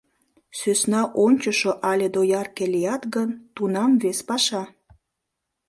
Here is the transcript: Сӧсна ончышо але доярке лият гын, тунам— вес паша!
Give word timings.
Сӧсна 0.57 1.01
ончышо 1.25 1.71
але 1.91 2.07
доярке 2.15 2.65
лият 2.73 3.03
гын, 3.15 3.29
тунам— 3.55 3.91
вес 4.01 4.19
паша! 4.27 4.63